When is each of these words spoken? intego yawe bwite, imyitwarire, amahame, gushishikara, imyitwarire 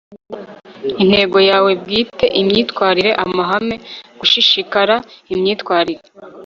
intego 1.03 1.37
yawe 1.49 1.71
bwite, 1.81 2.25
imyitwarire, 2.41 3.11
amahame, 3.23 3.75
gushishikara, 4.19 4.95
imyitwarire 5.33 6.03